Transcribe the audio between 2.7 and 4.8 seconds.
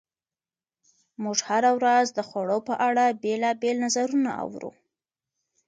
اړه بېلابېل نظرونه اورو.